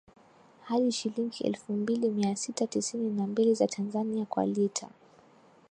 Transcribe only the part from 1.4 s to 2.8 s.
elfu mbili mia sita